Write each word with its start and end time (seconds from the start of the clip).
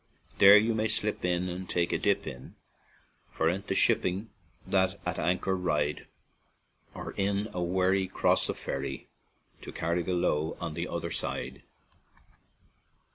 "There 0.39 0.57
you 0.57 0.73
may 0.73 0.87
slip 0.87 1.23
in 1.23 1.47
and 1.47 1.69
take 1.69 1.93
a 1.93 1.97
dippin' 1.99 2.55
Forenent 3.29 3.67
the 3.67 3.75
shippin' 3.75 4.31
that 4.65 4.99
at 5.05 5.19
anchor 5.19 5.55
ride; 5.55 6.07
Or 6.95 7.11
in 7.17 7.49
a 7.53 7.61
wherry 7.61 8.07
cross 8.07 8.49
o'er 8.49 8.55
the 8.55 8.59
ferry 8.59 9.09
To 9.61 9.71
Carrigaloe, 9.71 10.57
on 10.59 10.73
the 10.73 10.87
other 10.87 11.11
side." 11.11 11.61